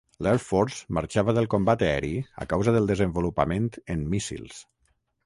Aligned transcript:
L'Air 0.27 0.37
Force 0.43 0.87
marxava 0.97 1.35
del 1.39 1.47
combat 1.53 1.85
aeri 1.87 2.11
a 2.45 2.47
causa 2.55 2.73
del 2.77 2.89
desenvolupament 2.93 3.69
en 3.97 4.03
míssils. 4.15 4.65